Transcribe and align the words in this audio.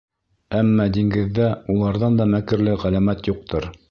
Әммә 0.61 0.87
диңгеҙҙә 0.95 1.51
уларҙан 1.75 2.19
да 2.21 2.27
мәкерле 2.31 2.75
ғәләмәт 2.87 3.33
юҡтыр. 3.35 3.71